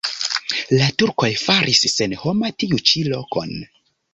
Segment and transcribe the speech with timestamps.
[0.77, 3.55] La turkoj faris senhoma tiu ĉi lokon.